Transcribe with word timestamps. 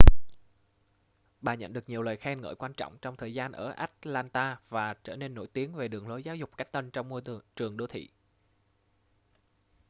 bà 1.41 1.55
nhận 1.55 1.73
được 1.73 1.89
nhiều 1.89 2.01
lời 2.01 2.17
khen 2.17 2.41
ngợi 2.41 2.55
quan 2.55 2.73
trọng 2.73 2.97
trong 3.01 3.15
thời 3.15 3.33
gian 3.33 3.51
ở 3.51 3.71
atlanta 3.71 4.59
và 4.69 4.93
trở 4.93 5.15
nên 5.15 5.33
nổi 5.33 5.47
tiếng 5.53 5.73
về 5.75 5.87
đường 5.87 6.07
lối 6.07 6.23
giáo 6.23 6.35
dục 6.35 6.57
cách 6.57 6.71
tân 6.71 6.91
trong 6.91 7.09
môi 7.09 7.21
trường 7.55 7.77
đô 7.77 7.87
thị 7.87 8.09